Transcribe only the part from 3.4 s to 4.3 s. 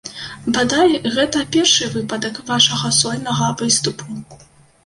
выступу.